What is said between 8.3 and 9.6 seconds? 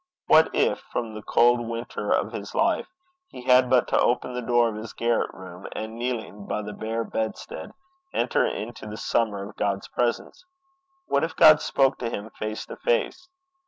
into the summer of